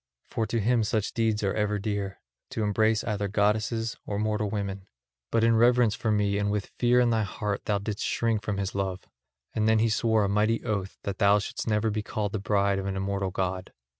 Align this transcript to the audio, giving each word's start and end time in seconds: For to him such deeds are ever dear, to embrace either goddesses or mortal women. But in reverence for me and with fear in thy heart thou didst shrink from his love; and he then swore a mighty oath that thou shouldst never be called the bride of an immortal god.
For 0.29 0.47
to 0.47 0.59
him 0.59 0.83
such 0.83 1.13
deeds 1.13 1.43
are 1.43 1.53
ever 1.53 1.77
dear, 1.77 2.19
to 2.49 2.63
embrace 2.63 3.03
either 3.03 3.27
goddesses 3.27 3.97
or 4.03 4.17
mortal 4.17 4.49
women. 4.49 4.87
But 5.29 5.43
in 5.43 5.55
reverence 5.55 5.93
for 5.93 6.09
me 6.11 6.39
and 6.39 6.49
with 6.49 6.71
fear 6.79 6.99
in 6.99 7.11
thy 7.11 7.21
heart 7.21 7.65
thou 7.65 7.77
didst 7.77 8.03
shrink 8.03 8.41
from 8.41 8.57
his 8.57 8.73
love; 8.73 9.05
and 9.53 9.69
he 9.69 9.75
then 9.75 9.89
swore 9.91 10.23
a 10.23 10.27
mighty 10.27 10.63
oath 10.65 10.97
that 11.03 11.19
thou 11.19 11.37
shouldst 11.37 11.67
never 11.67 11.91
be 11.91 12.01
called 12.01 12.31
the 12.31 12.39
bride 12.39 12.79
of 12.79 12.87
an 12.87 12.95
immortal 12.95 13.29
god. 13.29 13.73